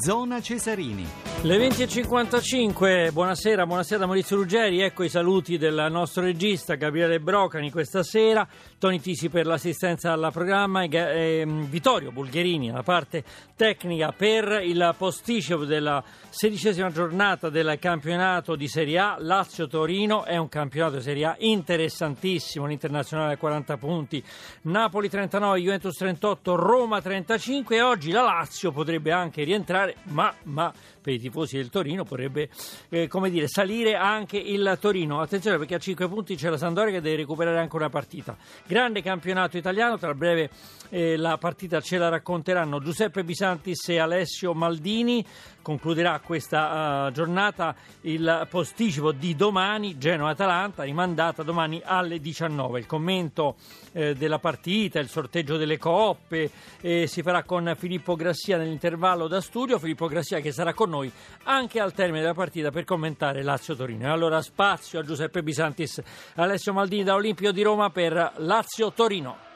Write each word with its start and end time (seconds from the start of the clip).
Zona 0.00 0.40
Cesarini. 0.40 1.29
Le 1.42 1.56
20.55, 1.56 3.12
buonasera, 3.12 3.64
buonasera 3.64 4.04
Maurizio 4.04 4.36
Ruggeri, 4.36 4.82
ecco 4.82 5.04
i 5.04 5.08
saluti 5.08 5.56
del 5.56 5.86
nostro 5.90 6.22
regista 6.22 6.74
Gabriele 6.74 7.18
Brocani 7.18 7.70
questa 7.70 8.02
sera, 8.02 8.46
Toni 8.76 9.00
Tisi 9.00 9.30
per 9.30 9.46
l'assistenza 9.46 10.12
al 10.12 10.28
programma 10.34 10.82
e 10.82 10.90
eh, 10.92 11.44
Vittorio 11.46 12.12
Bulgherini 12.12 12.68
alla 12.68 12.82
parte 12.82 13.24
tecnica 13.56 14.12
per 14.12 14.60
il 14.62 14.94
posticipo 14.98 15.64
della 15.64 16.04
sedicesima 16.28 16.90
giornata 16.90 17.48
del 17.48 17.78
campionato 17.80 18.54
di 18.54 18.68
Serie 18.68 18.98
A 18.98 19.16
Lazio-Torino, 19.18 20.24
è 20.24 20.36
un 20.36 20.50
campionato 20.50 20.96
di 20.96 21.02
Serie 21.02 21.24
A 21.24 21.36
interessantissimo, 21.38 22.66
l'internazionale 22.66 23.32
a 23.32 23.38
40 23.38 23.78
punti, 23.78 24.22
Napoli 24.62 25.08
39, 25.08 25.58
Juventus 25.58 25.96
38, 25.96 26.54
Roma 26.54 27.00
35 27.00 27.76
e 27.76 27.80
oggi 27.80 28.10
la 28.10 28.24
Lazio 28.24 28.72
potrebbe 28.72 29.10
anche 29.10 29.42
rientrare, 29.42 29.96
ma, 30.08 30.30
ma 30.42 30.70
per 31.00 31.14
i 31.14 31.29
tifosi 31.30 31.56
del 31.56 31.70
Torino 31.70 32.04
potrebbe 32.04 32.50
eh, 32.90 33.08
come 33.08 33.30
dire, 33.30 33.48
salire 33.48 33.94
anche 33.94 34.36
il 34.36 34.76
Torino. 34.80 35.20
Attenzione 35.20 35.56
perché 35.56 35.76
a 35.76 35.78
5 35.78 36.08
punti 36.08 36.36
c'è 36.36 36.50
la 36.50 36.58
Sandoria 36.58 36.92
che 36.92 37.00
deve 37.00 37.16
recuperare 37.16 37.58
anche 37.58 37.76
una 37.76 37.88
partita. 37.88 38.36
Grande 38.66 39.00
campionato 39.00 39.56
italiano, 39.56 39.96
tra 39.96 40.12
breve 40.12 40.50
eh, 40.90 41.16
la 41.16 41.38
partita 41.38 41.80
ce 41.80 41.96
la 41.96 42.08
racconteranno 42.08 42.80
Giuseppe 42.80 43.24
Bisantis 43.24 43.88
e 43.88 43.98
Alessio 43.98 44.52
Maldini. 44.52 45.24
Concluderà 45.62 46.18
questa 46.20 47.06
uh, 47.06 47.12
giornata 47.12 47.74
il 48.02 48.46
posticipo 48.48 49.12
di 49.12 49.36
domani, 49.36 49.98
Genoa-Atalanta, 49.98 50.84
rimandata 50.84 51.42
domani 51.42 51.82
alle 51.84 52.18
19. 52.18 52.78
Il 52.78 52.86
commento 52.86 53.56
eh, 53.92 54.14
della 54.14 54.38
partita, 54.38 54.98
il 54.98 55.08
sorteggio 55.08 55.58
delle 55.58 55.76
coppe 55.76 56.50
eh, 56.80 57.06
si 57.06 57.20
farà 57.20 57.42
con 57.42 57.74
Filippo 57.76 58.16
Grassia 58.16 58.56
nell'intervallo 58.56 59.28
da 59.28 59.42
studio. 59.42 59.78
Filippo 59.78 60.06
Grassia 60.06 60.40
che 60.40 60.50
sarà 60.50 60.72
con 60.72 60.88
noi 60.88 61.09
anche 61.44 61.80
al 61.80 61.92
termine 61.92 62.20
della 62.20 62.34
partita 62.34 62.70
per 62.70 62.84
commentare 62.84 63.42
Lazio-Torino. 63.42 64.06
E 64.06 64.10
allora 64.10 64.42
spazio 64.42 65.00
a 65.00 65.02
Giuseppe 65.02 65.42
Bisantis, 65.42 66.00
Alessio 66.34 66.72
Maldini 66.72 67.04
da 67.04 67.14
Olimpio 67.14 67.52
di 67.52 67.62
Roma 67.62 67.90
per 67.90 68.34
Lazio-Torino. 68.36 69.48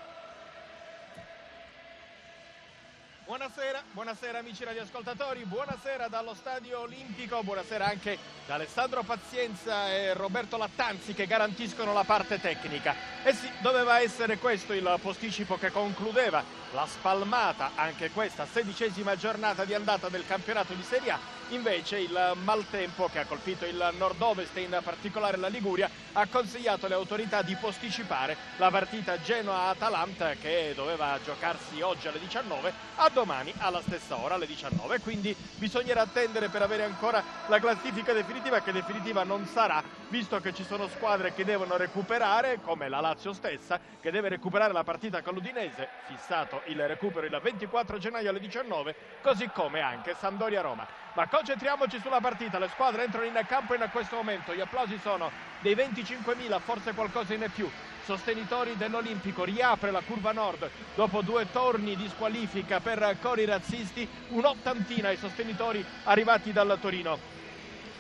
Buonasera, 3.35 3.83
buonasera 3.91 4.39
amici 4.39 4.65
radioascoltatori, 4.65 5.45
buonasera 5.45 6.09
dallo 6.09 6.35
Stadio 6.35 6.81
Olimpico, 6.81 7.43
buonasera 7.43 7.87
anche 7.87 8.19
da 8.47 8.55
Alessandro 8.55 9.03
Pazienza 9.03 9.91
e 9.91 10.13
Roberto 10.13 10.57
Lattanzi 10.57 11.15
che 11.15 11.27
garantiscono 11.27 11.93
la 11.93 12.05
parte 12.05 12.39
tecnica. 12.39 12.95
E 13.25 13.33
sì, 13.33 13.49
doveva 13.61 14.01
essere 14.01 14.39
questo 14.39 14.73
il 14.73 14.99
posticipo 15.01 15.57
che 15.57 15.71
concludeva 15.71 16.45
la 16.75 16.87
spalmata, 16.87 17.73
anche 17.75 18.11
questa 18.11 18.47
sedicesima 18.47 19.17
giornata 19.17 19.65
di 19.65 19.75
andata 19.75 20.09
del 20.09 20.27
campionato 20.27 20.75
di 20.75 20.83
Serie 20.83 21.11
A, 21.11 21.19
invece 21.55 21.99
il 21.99 22.33
maltempo 22.37 23.09
che 23.09 23.21
ha 23.21 23.25
colpito 23.25 23.65
il 23.65 23.91
nord-ovest 23.95 24.57
e 24.57 24.63
in 24.63 24.81
particolare 24.83 25.37
la 25.37 25.49
Liguria 25.49 25.89
ha 26.13 26.27
consigliato 26.27 26.87
alle 26.87 26.97
autorità 26.97 27.43
di 27.43 27.57
posticipare 27.57 28.37
la 28.57 28.71
partita 28.71 29.19
Genoa-Atalanta 29.19 30.35
che 30.35 30.73
doveva 30.75 31.19
giocarsi 31.23 31.81
oggi 31.81 32.09
alle 32.09 32.19
19 32.19 32.73
a 32.97 33.09
domani 33.09 33.55
alla 33.59 33.81
stessa 33.81 34.17
ora 34.17 34.35
alle 34.35 34.47
19 34.47 34.99
quindi 34.99 35.35
bisognerà 35.57 36.03
attendere 36.03 36.49
per 36.49 36.63
avere 36.63 36.83
ancora 36.83 37.23
la 37.47 37.59
classifica 37.59 38.13
definitiva 38.13 38.61
che 38.61 38.73
definitiva 38.73 39.23
non 39.23 39.47
sarà 39.47 39.83
visto 40.09 40.41
che 40.41 40.53
ci 40.53 40.65
sono 40.65 40.89
squadre 40.89 41.33
che 41.33 41.45
devono 41.45 41.77
recuperare 41.77 42.61
come 42.61 42.89
la 42.89 43.01
Lazio 43.01 43.33
stessa 43.33 43.79
che 44.01 44.11
deve 44.11 44.29
recuperare 44.29 44.73
la 44.73 44.83
partita 44.85 45.23
con 45.23 45.35
l'Udinese 45.35 45.89
fissato 46.07 46.63
il 46.67 46.87
recupero 46.87 47.27
il 47.27 47.41
24 47.41 47.99
gennaio 47.99 48.31
alle 48.31 48.41
19 48.41 48.95
così 49.23 49.49
come 49.49 49.81
anche 49.81 50.15
Sandoria-Roma 50.19 50.87
ma 51.15 51.29
concentriamoci 51.45 52.01
sulla 52.01 52.21
partita. 52.21 52.59
Le 52.59 52.71
squadre 52.71 53.05
entrano 53.05 53.27
in 53.27 53.39
campo 53.47 53.75
in 53.75 53.87
questo 53.93 54.17
momento. 54.17 54.55
Gli 54.55 54.61
applausi 54.61 54.97
sono 54.99 55.31
dei 55.61 55.75
25.000 55.75 56.59
forse 56.63 56.95
qualcosa 56.95 57.35
in 57.35 57.47
più. 57.53 57.71
Sostenitori 58.01 58.77
dell'Olimpico 58.77 59.45
riapre 59.45 59.91
la 59.91 60.01
curva 60.01 60.33
nord. 60.33 60.71
Dopo 60.95 61.21
due 61.21 61.51
torni 61.51 61.97
di 61.97 62.09
squalifica 62.09 62.81
per 62.81 63.19
cori 63.21 63.45
razzisti, 63.45 64.09
un'ottantina 64.29 65.09
ai 65.09 65.19
sostenitori 65.19 65.85
arrivati 66.05 66.51
dal 66.51 66.79
Torino. 66.81 67.44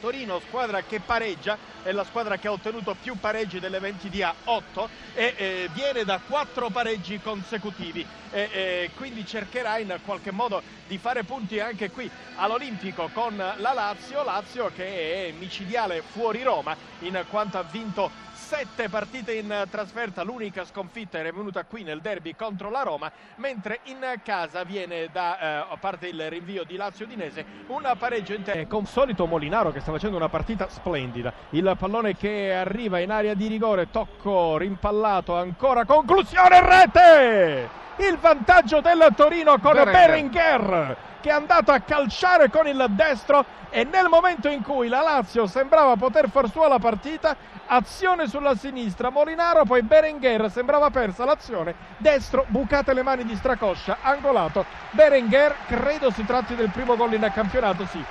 Torino, 0.04 0.38
squadra 0.38 0.82
che 0.82 1.00
pareggia, 1.00 1.56
è 1.82 1.91
la 1.91 2.04
squadra 2.04 2.37
che 2.37 2.47
ha 2.47 2.53
ottenuto 2.53 2.94
più 3.00 3.19
pareggi 3.19 3.59
dell'eventi 3.59 4.10
di 4.10 4.19
A8 4.19 4.87
e 5.15 5.34
eh, 5.34 5.69
viene 5.72 6.04
da 6.04 6.20
quattro 6.20 6.69
pareggi 6.69 7.19
consecutivi 7.20 8.06
e 8.31 8.48
eh, 8.53 8.91
quindi 8.97 9.25
cercherà 9.25 9.78
in 9.78 9.98
qualche 10.04 10.31
modo 10.31 10.60
di 10.87 10.98
fare 10.98 11.25
punti 11.25 11.59
anche 11.59 11.91
qui 11.91 12.10
all'Olimpico 12.37 13.09
con 13.14 13.34
la 13.37 13.72
Lazio, 13.72 14.22
Lazio 14.25 14.70
che 14.75 15.28
è 15.28 15.32
micidiale 15.32 16.03
fuori 16.03 16.43
Roma 16.43 16.76
in 16.98 17.25
quanto 17.31 17.56
ha 17.56 17.62
vinto 17.62 18.10
sette 18.44 18.91
partite 18.91 19.32
in 19.32 19.66
trasferta, 19.70 20.22
l'unica 20.22 20.64
sconfitta 20.66 21.19
era 21.19 21.32
venuta 21.32 21.64
qui 21.64 21.82
nel 21.82 22.00
derby 22.00 22.34
contro 22.37 22.70
la 22.70 22.82
Roma, 22.82 23.10
mentre 23.37 23.81
in 23.84 24.04
casa 24.22 24.64
viene 24.64 25.09
da, 25.10 25.38
eh, 25.38 25.72
a 25.72 25.76
parte 25.81 26.09
il 26.09 26.28
rinvio 26.28 26.62
di 26.64 26.76
Lazio 26.76 27.06
Dinese, 27.06 27.44
un 27.69 27.91
pareggio 27.98 28.34
interno. 28.34 28.66
Con 28.66 28.84
solito 28.87 29.26
Molinaro 29.26 29.72
che 29.72 29.81
sta 29.81 29.91
facendo 29.94 30.16
una 30.16 30.28
partita 30.28 30.66
splendida, 30.69 31.32
il 31.50 31.77
pallone 31.78 32.16
che 32.16 32.53
arriva 32.53 32.99
in 32.99 33.12
area 33.12 33.34
di 33.34 33.47
rigore, 33.47 33.93
tocco 33.93 34.56
rimpallato, 34.56 35.37
ancora 35.37 35.84
conclusione 35.84 36.60
rete! 36.60 37.69
Il 37.99 38.19
vantaggio 38.19 38.81
del 38.81 39.06
Torino 39.15 39.60
con 39.60 39.75
Berenguer 39.75 40.97
che 41.25 41.31
è 41.31 41.32
andato 41.32 41.72
a 41.72 41.78
calciare 41.78 42.50
con 42.50 42.66
il 42.66 42.84
destro 42.91 43.47
e 43.71 43.84
nel 43.84 44.09
momento 44.10 44.50
in 44.50 44.62
cui 44.62 44.88
la 44.88 45.00
Lazio 45.00 45.47
sembrava 45.47 45.97
poter 45.97 46.28
far 46.28 46.50
sua 46.50 46.69
la 46.69 46.78
partita, 46.78 47.34
azione 47.65 48.28
sulla 48.28 48.55
sinistra, 48.55 49.09
Molinaro, 49.09 49.65
poi 49.65 49.81
Berenguer 49.81 50.50
sembrava 50.50 50.91
persa 50.91 51.25
l'azione, 51.25 51.75
destro, 51.97 52.44
bucate 52.49 52.93
le 52.93 53.03
mani 53.03 53.25
di 53.25 53.34
Stracoscia, 53.37 53.97
angolato, 54.03 54.66
Berenguer, 54.91 55.55
credo 55.66 56.11
si 56.11 56.26
tratti 56.26 56.55
del 56.55 56.69
primo 56.69 56.94
gol 56.94 57.15
in 57.15 57.31
campionato, 57.32 57.87
sì, 57.87 58.05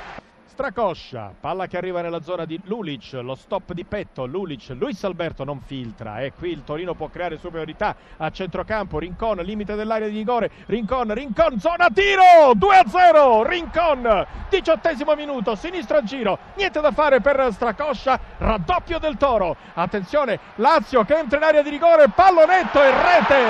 Stracoscia, 0.53 1.33
palla 1.39 1.65
che 1.65 1.77
arriva 1.77 2.01
nella 2.01 2.21
zona 2.21 2.45
di 2.45 2.61
Lulic, 2.65 3.13
lo 3.13 3.33
stop 3.33 3.73
di 3.73 3.85
petto, 3.85 4.27
Lulic, 4.27 4.69
Luis 4.77 5.03
Alberto 5.03 5.43
non 5.43 5.59
filtra 5.61 6.19
e 6.19 6.31
qui 6.31 6.51
il 6.51 6.63
Torino 6.63 6.93
può 6.93 7.07
creare 7.07 7.39
superiorità 7.39 7.95
a 8.17 8.29
centrocampo, 8.29 8.99
Rincon, 8.99 9.37
limite 9.37 9.73
dell'area 9.73 10.07
di 10.07 10.15
rigore, 10.15 10.51
Rincon, 10.67 11.11
Rincon, 11.11 11.59
zona 11.59 11.87
tiro, 11.91 12.53
2-0, 12.53 13.47
Rincon, 13.47 14.27
diciottesimo 14.47 15.15
minuto, 15.15 15.55
sinistro 15.55 16.03
giro, 16.03 16.37
niente 16.55 16.81
da 16.81 16.91
fare 16.91 17.19
per 17.19 17.47
Stracoscia, 17.51 18.19
raddoppio 18.37 18.99
del 18.99 19.17
Toro, 19.17 19.55
attenzione, 19.73 20.39
Lazio 20.57 21.03
che 21.03 21.17
entra 21.17 21.39
in 21.39 21.45
area 21.45 21.63
di 21.63 21.71
rigore, 21.71 22.09
pallonetto 22.09 22.79
e 22.79 22.91
rete, 22.91 23.43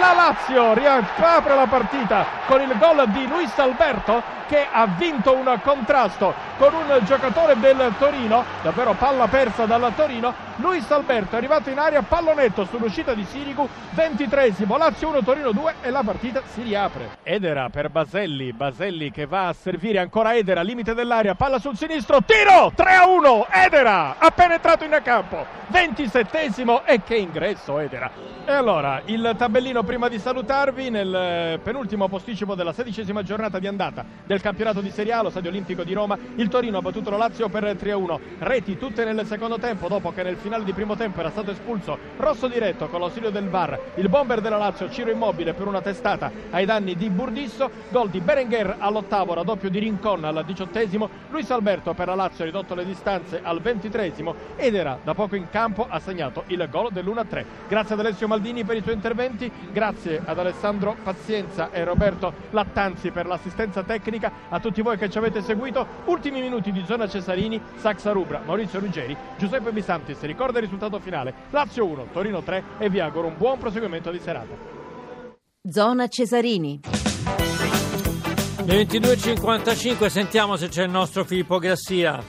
la 0.00 0.14
Lazio 0.14 0.72
riapre 0.72 1.54
la 1.54 1.66
partita 1.66 2.24
con 2.46 2.62
il 2.62 2.74
gol 2.78 3.06
di 3.10 3.26
Luis 3.28 3.58
Alberto 3.58 4.38
che 4.50 4.66
ha 4.68 4.84
vinto 4.86 5.32
un 5.32 5.60
contrasto 5.62 6.29
con 6.58 6.72
un 6.74 7.00
giocatore 7.04 7.58
del 7.58 7.92
Torino, 7.98 8.44
davvero 8.62 8.94
palla 8.94 9.26
persa 9.28 9.66
dalla 9.66 9.90
Torino, 9.90 10.32
Luis 10.56 10.90
Alberto 10.90 11.34
è 11.34 11.38
arrivato 11.38 11.70
in 11.70 11.78
aria 11.78 12.02
pallonetto 12.02 12.64
sull'uscita 12.64 13.14
di 13.14 13.24
Sirigu, 13.24 13.68
23esimo, 13.94 14.76
Lazio 14.76 15.08
1, 15.08 15.22
Torino 15.22 15.52
2 15.52 15.74
e 15.82 15.90
la 15.90 16.02
partita 16.04 16.42
si 16.52 16.62
riapre. 16.62 17.18
Edera 17.22 17.68
per 17.70 17.90
Baselli, 17.90 18.52
Baselli 18.52 19.10
che 19.10 19.26
va 19.26 19.48
a 19.48 19.52
servire 19.52 19.98
ancora 19.98 20.34
Edera, 20.34 20.62
limite 20.62 20.94
dell'aria, 20.94 21.34
palla 21.34 21.58
sul 21.58 21.76
sinistro, 21.76 22.18
tiro, 22.22 22.72
3 22.74 22.94
a 22.94 23.06
1, 23.06 23.46
Edera 23.50 24.16
ha 24.18 24.30
penetrato 24.30 24.84
in 24.84 24.98
campo, 25.02 25.46
27esimo 25.72 26.82
e 26.84 27.02
che 27.02 27.16
ingresso 27.16 27.78
Edera. 27.78 28.30
E 28.44 28.52
allora, 28.52 29.02
il 29.04 29.34
tabellino 29.36 29.82
prima 29.84 30.08
di 30.08 30.18
salutarvi 30.18 30.90
nel 30.90 31.60
penultimo 31.62 32.08
posticipo 32.08 32.54
della 32.54 32.72
sedicesima 32.72 33.22
giornata 33.22 33.58
di 33.58 33.66
andata 33.66 34.04
del 34.26 34.40
campionato 34.40 34.80
di 34.80 34.90
Serie 34.90 35.12
A 35.12 35.18
allo 35.18 35.30
Stadio 35.30 35.50
Olimpico 35.50 35.84
di 35.84 35.92
Roma. 35.92 36.18
Il 36.36 36.48
Torino 36.48 36.78
ha 36.78 36.82
battuto 36.82 37.10
la 37.10 37.16
Lazio 37.16 37.48
per 37.48 37.64
3-1. 37.64 38.18
Reti 38.38 38.78
tutte 38.78 39.04
nel 39.04 39.26
secondo 39.26 39.58
tempo 39.58 39.88
dopo 39.88 40.12
che 40.12 40.22
nel 40.22 40.36
finale 40.36 40.64
di 40.64 40.72
primo 40.72 40.96
tempo 40.96 41.20
era 41.20 41.30
stato 41.30 41.50
espulso 41.50 41.98
Rosso 42.16 42.48
diretto 42.48 42.88
con 42.88 43.00
l'ausilio 43.00 43.30
del 43.30 43.48
VAR. 43.48 43.78
Il 43.96 44.08
bomber 44.08 44.40
della 44.40 44.56
Lazio 44.56 44.90
Ciro 44.90 45.10
Immobile 45.10 45.54
per 45.54 45.66
una 45.66 45.80
testata 45.80 46.30
ai 46.50 46.64
danni 46.64 46.96
di 46.96 47.10
Burdisso. 47.10 47.70
Gol 47.90 48.08
di 48.10 48.20
Berenguer 48.20 48.76
all'ottavo, 48.78 49.34
raddoppio 49.34 49.70
di 49.70 49.78
Rincon 49.78 50.24
al 50.24 50.44
diciottesimo. 50.44 51.08
Luis 51.30 51.50
Alberto 51.50 51.94
per 51.94 52.08
la 52.08 52.14
Lazio 52.14 52.44
ha 52.44 52.46
ridotto 52.46 52.74
le 52.74 52.84
distanze 52.84 53.40
al 53.42 53.60
ventitresimo 53.60 54.34
ed 54.56 54.74
era 54.74 54.98
da 55.02 55.14
poco 55.14 55.36
in 55.36 55.48
campo 55.50 55.86
ha 55.88 55.98
segnato 55.98 56.44
il 56.48 56.66
gol 56.70 56.90
dell'1-3. 56.92 57.44
Grazie 57.68 57.94
ad 57.94 58.00
Alessio 58.00 58.28
Maldini 58.28 58.64
per 58.64 58.76
i 58.76 58.82
suoi 58.82 58.94
interventi, 58.94 59.50
grazie 59.72 60.20
ad 60.24 60.38
Alessandro 60.38 60.96
Pazienza 61.02 61.70
e 61.70 61.84
Roberto 61.84 62.32
Lattanzi 62.50 63.10
per 63.10 63.26
l'assistenza 63.26 63.82
tecnica 63.82 64.32
a 64.48 64.60
tutti 64.60 64.82
voi 64.82 64.96
che 64.96 65.10
ci 65.10 65.18
avete 65.18 65.42
seguito. 65.42 65.86
Ultimi 66.10 66.40
minuti 66.40 66.72
di 66.72 66.82
zona 66.86 67.08
Cesarini, 67.08 67.62
Saxa 67.76 68.10
Rubra, 68.10 68.42
Maurizio 68.44 68.80
Ruggeri, 68.80 69.16
Giuseppe 69.38 69.70
Bisantis. 69.70 70.20
Ricorda 70.22 70.58
il 70.58 70.64
risultato 70.64 70.98
finale: 70.98 71.32
Lazio 71.50 71.86
1, 71.86 72.08
Torino 72.12 72.42
3 72.42 72.64
e 72.78 72.90
vi 72.90 72.98
auguro 72.98 73.28
un 73.28 73.36
buon 73.36 73.58
proseguimento 73.58 74.10
di 74.10 74.18
serata. 74.18 74.52
Zona 75.62 76.08
Cesarini. 76.08 76.80
Le 78.64 78.82
22.55 78.82 80.06
sentiamo 80.06 80.56
se 80.56 80.66
c'è 80.66 80.82
il 80.82 80.90
nostro 80.90 81.24
Filippo 81.24 81.58
Grassia. 81.58 82.20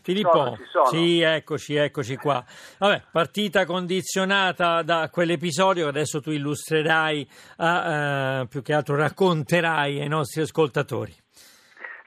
Filippo, 0.00 0.32
Sono, 0.32 0.56
ci 0.56 0.62
sono. 0.72 0.86
sì, 0.86 1.20
eccoci, 1.20 1.74
eccoci 1.76 2.16
qua. 2.16 2.44
Vabbè, 2.78 3.04
partita 3.12 3.64
condizionata 3.64 4.82
da 4.82 5.08
quell'episodio 5.12 5.84
che 5.84 5.90
adesso 5.90 6.20
tu 6.20 6.32
illustrerai, 6.32 7.28
a, 7.58 8.40
eh, 8.40 8.46
più 8.48 8.62
che 8.62 8.74
altro 8.74 8.96
racconterai 8.96 10.00
ai 10.00 10.08
nostri 10.08 10.40
ascoltatori. 10.42 11.21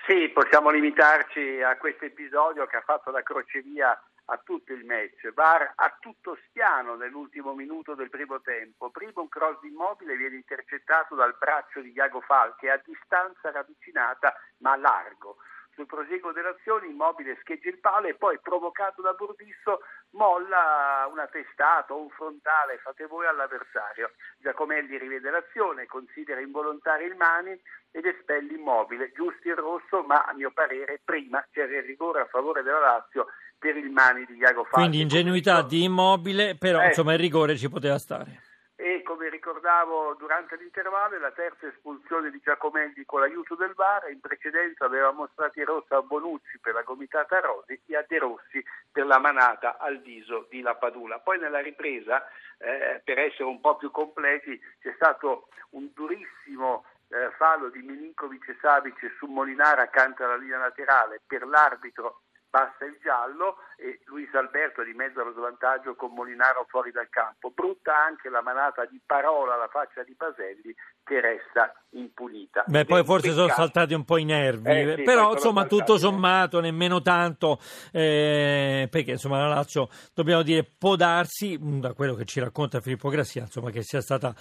Sì, 0.08 0.30
possiamo 0.30 0.70
limitarci 0.70 1.64
a 1.64 1.78
questo 1.78 2.06
episodio 2.06 2.68
che 2.68 2.78
ha 2.78 2.82
fatto 2.82 3.10
la 3.10 3.24
crocevia 3.24 4.00
a 4.26 4.38
tutto 4.38 4.72
il 4.72 4.86
match. 4.86 5.34
VAR 5.34 5.74
a 5.74 5.98
tutto 6.00 6.38
spiano 6.46 6.94
nell'ultimo 6.94 7.56
minuto 7.56 7.96
del 7.96 8.12
primo 8.12 8.40
tempo. 8.42 8.92
Prima 8.92 9.22
un 9.22 9.30
cross 9.30 9.64
immobile 9.64 10.16
viene 10.16 10.36
intercettato 10.36 11.16
dal 11.16 11.36
braccio 11.40 11.82
di 11.82 11.92
Iago 11.92 12.22
Falche 12.22 12.70
a 12.70 12.80
distanza 12.86 13.50
ravvicinata 13.50 14.36
ma 14.58 14.76
largo. 14.76 15.38
Sul 15.76 15.86
proseguo 15.88 16.32
dell'azione 16.32 16.88
Immobile 16.88 17.38
scheggia 17.42 17.68
il 17.68 17.80
palo 17.80 18.08
e 18.08 18.16
poi 18.16 18.40
provocato 18.40 19.02
da 19.02 19.12
Burdisso 19.12 19.82
molla 20.12 21.06
una 21.12 21.28
testata 21.28 21.94
o 21.94 22.02
un 22.02 22.10
frontale, 22.10 22.80
fate 22.82 23.06
voi 23.08 23.28
all'avversario. 23.28 24.12
Giacomelli 24.40 24.98
rivede 24.98 25.30
l'azione, 25.30 25.86
considera 25.86 26.40
involontario 26.40 27.08
il 27.08 27.16
Mani 27.18 27.60
ed 27.92 28.06
espelle 28.06 28.54
Immobile. 28.54 29.12
Giusto 29.14 29.50
il 29.50 29.56
rosso, 29.56 30.02
ma 30.04 30.24
a 30.24 30.34
mio 30.34 30.52
parere 30.52 31.02
prima 31.04 31.46
c'era 31.52 31.76
il 31.76 31.84
rigore 31.84 32.22
a 32.22 32.26
favore 32.26 32.64
della 32.64 32.80
Lazio 32.80 33.28
per 33.60 33.76
il 33.76 33.90
Mani 33.92 34.24
di 34.26 34.38
Iago 34.38 34.64
Falchi. 34.64 34.80
Quindi 34.80 35.02
ingenuità 35.02 35.62
di 35.62 35.84
Immobile, 35.84 36.56
però 36.58 36.80
Eh. 36.80 36.88
insomma 36.88 37.12
il 37.14 37.20
rigore 37.20 37.58
ci 37.58 37.68
poteva 37.70 37.98
stare. 37.98 38.40
E 38.86 39.02
come 39.02 39.30
ricordavo 39.30 40.14
durante 40.14 40.56
l'intervallo, 40.58 41.18
la 41.18 41.32
terza 41.32 41.66
espulsione 41.66 42.30
di 42.30 42.40
Giacomelli 42.40 43.04
con 43.04 43.22
l'aiuto 43.22 43.56
del 43.56 43.74
VAR. 43.74 44.12
In 44.12 44.20
precedenza 44.20 44.86
aveva 44.86 45.10
mostrato 45.10 45.60
il 45.60 45.66
rosso 45.66 45.96
a 45.96 46.04
Bonucci 46.04 46.60
per 46.60 46.76
la 46.76 46.84
gomitata 46.84 47.38
a 47.38 47.40
Rosi 47.40 47.82
e 47.88 47.96
a 47.96 48.06
De 48.08 48.20
Rossi 48.20 48.64
per 48.92 49.08
la 49.08 49.18
manata 49.18 49.80
al 49.80 50.00
viso 50.02 50.46
di 50.52 50.62
Lapadula. 50.62 51.18
Poi 51.18 51.40
nella 51.40 51.62
ripresa, 51.62 52.28
eh, 52.60 53.02
per 53.04 53.18
essere 53.18 53.46
un 53.46 53.60
po' 53.60 53.76
più 53.76 53.90
completi, 53.90 54.62
c'è 54.80 54.94
stato 54.94 55.48
un 55.72 55.90
durissimo 55.92 56.86
eh, 57.08 57.32
fallo 57.38 57.70
di 57.70 57.82
Milinkovic 57.82 58.50
e 58.50 58.58
Savic 58.62 59.16
su 59.18 59.26
Molinara 59.26 59.82
accanto 59.82 60.24
alla 60.24 60.38
linea 60.38 60.60
laterale 60.60 61.22
per 61.26 61.48
l'arbitro 61.48 62.22
passa 62.56 62.86
il 62.86 62.98
giallo 63.04 63.58
e 63.76 64.00
Luis 64.06 64.34
Alberto 64.34 64.82
è 64.82 64.86
di 64.86 64.94
mezzo 64.94 65.20
allo 65.20 65.34
svantaggio 65.34 65.94
con 65.96 66.14
Molinaro 66.14 66.66
fuori 66.70 66.90
dal 66.92 67.10
campo. 67.10 67.52
Brutta 67.54 67.94
anche 67.94 68.30
la 68.30 68.42
manata 68.42 68.86
di 68.86 68.98
parola 69.06 69.56
alla 69.56 69.68
faccia 69.68 70.04
di 70.04 70.16
Baselli 70.16 70.74
che 71.04 71.20
resta 71.20 71.74
impunita. 71.90 72.64
Beh, 72.66 72.86
poi 72.86 73.04
forse 73.04 73.32
sono 73.32 73.50
saltati 73.50 73.94
un 73.94 74.06
po' 74.06 74.18
i 74.18 74.24
nervi, 74.24 74.70
Eh, 74.70 74.96
sì, 74.96 75.04
però 75.04 75.34
insomma 75.34 75.66
tutto 75.66 75.98
sommato 75.98 76.62
nemmeno 76.62 77.02
tanto, 77.02 77.60
eh, 77.92 78.88
perché 78.90 79.12
insomma 79.12 79.40
la 79.40 79.54
Lazio 79.54 79.90
dobbiamo 80.14 80.42
dire 80.42 80.64
può 80.64 80.96
darsi, 80.96 81.58
mh, 81.58 81.82
da 81.82 81.94
quello 81.94 82.16
che 82.16 82.24
ci 82.24 82.40
racconta 82.40 82.80
Filippo 82.80 83.10
Grassia, 83.10 83.42
insomma 83.42 83.70
che 83.70 83.84
sia 83.84 84.00
stata 84.00 84.34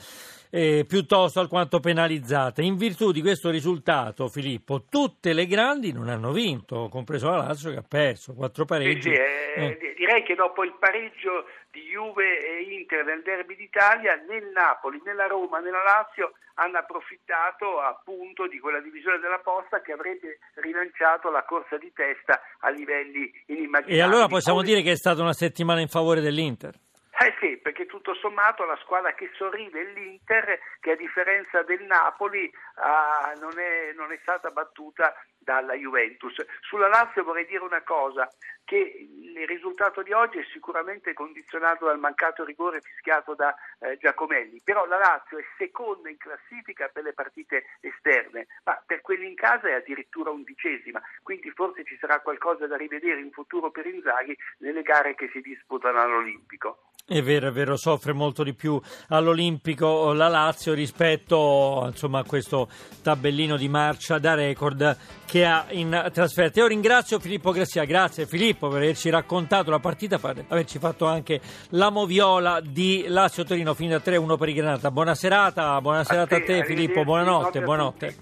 eh, 0.51 0.85
piuttosto 0.87 1.41
alquanto 1.41 1.81
penalizzata. 1.81 2.63
In 2.63 2.77
virtù 2.77 3.11
di 3.11 3.21
questo 3.21 3.51
risultato, 3.51 4.29
Filippo, 4.29 4.85
tutte 4.89 5.33
le 5.33 5.47
grandi 5.47 5.93
non 5.93 6.09
hanno 6.09 6.31
vinto, 6.31 6.89
compreso 6.89 7.29
la 7.29 7.39
Lazio 7.39 7.71
che 7.71 7.79
ha 7.79 7.83
perso, 7.87 8.03
quattro 8.37 8.62
Sì, 8.62 8.69
pareggi. 8.69 9.01
sì, 9.03 9.12
eh, 9.12 9.53
Eh. 9.56 9.77
di- 9.79 9.95
Direi 9.95 10.23
che 10.25 10.35
dopo 10.35 10.65
il 10.65 10.75
pareggio 10.79 11.47
di 11.71 11.81
Juve 11.83 12.39
e 12.45 12.62
Inter 12.75 13.05
nel 13.05 13.23
derby 13.23 13.56
d'Italia, 13.56 14.17
né 14.29 14.37
il 14.37 14.49
Napoli, 14.53 15.01
né 15.05 15.15
la 15.15 15.27
Roma, 15.27 15.61
né 15.61 15.71
la 15.71 15.83
Lazio 15.83 16.35
hanno 16.55 16.79
approfittato 16.79 17.81
appunto 17.81 18.47
di 18.47 18.59
quella 18.59 18.81
divisione 18.81 19.19
della 19.19 19.39
posta 19.39 19.81
che 19.81 19.93
avrebbe 19.93 20.39
rilanciato 20.55 21.31
la 21.31 21.43
corsa 21.45 21.79
di 21.79 21.91
testa 21.93 22.41
a 22.61 22.69
livelli 22.71 23.33
inimmaginabili. 23.47 23.99
E 23.99 24.03
allora 24.03 24.27
possiamo 24.27 24.62
dire 24.62 24.83
che 24.83 24.93
è 24.93 24.97
stata 24.97 25.23
una 25.23 25.33
settimana 25.33 25.81
in 25.81 25.89
favore 25.89 26.21
dell'Inter. 26.21 26.75
Eh 27.17 27.33
sì, 27.41 27.56
perché 27.59 27.87
tutto 27.87 28.12
sommato 28.15 28.65
la 28.65 28.77
squadra 28.83 29.15
che 29.15 29.31
sorride 29.35 29.81
è 29.81 29.85
l'Inter, 29.95 30.59
che 30.81 30.91
a 30.91 30.97
differenza 30.97 31.62
del 31.62 31.83
Napoli 31.85 32.53
ah, 32.75 33.33
non, 33.41 33.56
è, 33.59 33.93
non 33.95 34.11
è 34.12 34.19
stata 34.23 34.51
battuta 34.51 35.15
dalla 35.44 35.75
Juventus. 35.75 36.35
Sulla 36.62 36.88
Lazio 36.88 37.23
vorrei 37.23 37.46
dire 37.46 37.62
una 37.62 37.82
cosa, 37.82 38.29
che 38.64 38.76
il 38.76 39.46
risultato 39.46 40.02
di 40.02 40.12
oggi 40.12 40.38
è 40.38 40.46
sicuramente 40.52 41.12
condizionato 41.12 41.85
dal 41.85 41.99
mancato 41.99 42.44
rigore 42.44 42.81
fischiato 42.81 43.35
da 43.35 43.55
eh, 43.81 43.99
Giacomelli, 43.99 44.61
però 44.64 44.87
la 44.87 44.99
Lazio 44.99 45.38
è 45.38 45.44
seconda 45.58 46.08
in 46.08 46.17
classifica 46.17 46.88
per 46.88 47.05
le 47.05 47.12
partite 47.12 47.64
esterne, 47.81 48.46
ma 48.64 48.82
per 48.85 49.02
quelli 49.02 49.26
in 49.26 49.35
casa 49.35 49.69
è 49.69 49.75
addirittura 49.75 50.31
undicesima, 50.31 51.00
quindi 51.23 51.50
forse 51.50 51.85
ci 51.85 51.96
sarà 51.99 52.20
qualcosa 52.20 52.67
da 52.67 52.76
rivedere 52.76 53.20
in 53.20 53.31
futuro 53.31 53.70
per 53.70 53.87
Inzaghi 53.87 54.37
nelle 54.58 54.82
gare 54.82 55.14
che 55.14 55.29
si 55.31 55.41
disputano 55.41 56.00
all'Olimpico. 56.00 56.88
È 57.06 57.21
vero, 57.21 57.49
è 57.49 57.53
vero, 57.53 57.77
soffre 57.77 58.15
molto 58.15 58.43
di 58.43 58.55
più 58.55 58.81
all'Olimpico 59.09 60.15
la 60.15 60.29
Lazio 60.29 60.73
rispetto 60.73 61.85
insomma, 61.87 62.21
a 62.21 62.25
questo 62.25 62.67
tabellino 63.03 63.59
di 63.59 63.69
marcia 63.69 64.19
da 64.19 64.33
record 64.33 64.97
che 65.27 65.45
ha 65.45 65.67
in 65.73 66.09
trasferta. 66.15 66.61
Io 66.61 66.67
ringrazio 66.67 67.21
Filippo 67.21 67.51
Grassia, 67.51 67.85
grazie 67.85 68.25
Filippo 68.25 68.69
per 68.69 68.79
averci 68.79 69.11
raccontato 69.11 69.71
la 69.71 69.81
partita, 69.81 70.17
per 70.17 70.47
averci 70.49 70.79
fatto 70.79 71.05
anche 71.05 71.43
la 71.73 71.91
moviola 71.91 72.62
di 72.62 73.05
Lazio 73.06 73.45
Torino 73.45 73.75
fino 73.75 73.97
a 73.97 74.01
3-1 74.03 74.39
per 74.39 74.49
il 74.49 74.55
Granata. 74.55 74.91
Buona 74.91 75.15
serata, 75.15 75.79
buona 75.83 76.05
serata 76.05 76.37
a 76.37 76.39
te, 76.39 76.45
te 76.47 76.65
Filippo, 76.65 77.05
buonanotte, 77.05 77.45
notte 77.45 77.59
a 77.59 77.62
buonanotte. 77.65 78.17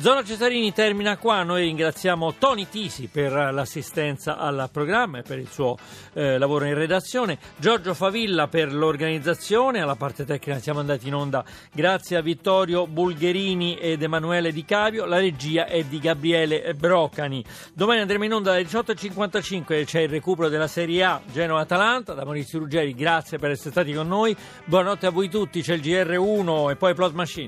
Zona 0.00 0.22
Cesarini 0.22 0.72
termina 0.72 1.16
qua, 1.16 1.42
noi 1.42 1.64
ringraziamo 1.64 2.34
Tony 2.34 2.68
Tisi 2.68 3.08
per 3.08 3.32
l'assistenza 3.32 4.38
al 4.38 4.68
programma 4.70 5.18
e 5.18 5.22
per 5.22 5.40
il 5.40 5.48
suo 5.48 5.76
eh, 6.12 6.38
lavoro 6.38 6.66
in 6.66 6.74
redazione, 6.74 7.36
Giorgio 7.56 7.94
Favilla 7.94 8.46
per 8.46 8.72
l'organizzazione, 8.72 9.80
alla 9.80 9.96
parte 9.96 10.24
tecnica 10.24 10.60
siamo 10.60 10.78
andati 10.78 11.08
in 11.08 11.16
onda 11.16 11.44
grazie 11.72 12.16
a 12.16 12.20
Vittorio 12.20 12.86
Bulgherini 12.86 13.76
ed 13.76 14.00
Emanuele 14.00 14.52
Di 14.52 14.64
Cavio, 14.64 15.04
la 15.04 15.18
regia 15.18 15.66
è 15.66 15.82
di 15.82 15.98
Gabriele 15.98 16.74
Brocani. 16.74 17.44
Domani 17.74 17.98
andremo 17.98 18.24
in 18.24 18.34
onda 18.34 18.52
alle 18.52 18.66
18.55 18.66 19.84
c'è 19.84 20.02
il 20.02 20.08
recupero 20.08 20.48
della 20.48 20.68
Serie 20.68 21.02
A 21.02 21.20
Genoa-Atalanta, 21.28 22.14
da 22.14 22.24
Maurizio 22.24 22.60
Ruggeri 22.60 22.94
grazie 22.94 23.38
per 23.38 23.50
essere 23.50 23.70
stati 23.70 23.92
con 23.92 24.06
noi, 24.06 24.36
buonanotte 24.64 25.06
a 25.06 25.10
voi 25.10 25.28
tutti, 25.28 25.60
c'è 25.60 25.74
il 25.74 25.80
GR1 25.80 26.70
e 26.70 26.76
poi 26.76 26.94
Plot 26.94 27.14
Machine. 27.14 27.46